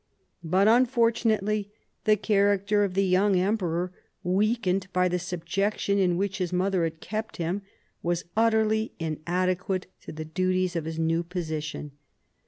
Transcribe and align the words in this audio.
But, 0.43 0.67
unfortunate!}', 0.67 1.69
the 2.05 2.15
character 2.17 2.83
of 2.83 2.95
the 2.95 3.05
young 3.05 3.35
emperor, 3.35 3.91
Aveakened 4.25 4.91
by 4.91 5.07
the 5.07 5.19
subjection 5.19 5.99
in 5.99 6.17
which 6.17 6.39
his 6.39 6.51
mother 6.51 6.85
had 6.85 7.01
kept 7.01 7.37
him, 7.37 7.61
was 8.01 8.25
utterly 8.35 8.93
inadequate 8.97 9.85
to 10.01 10.11
the 10.11 10.25
duties 10.25 10.75
of 10.75 10.85
his 10.85 10.97
new 10.97 11.21
position. 11.21 11.91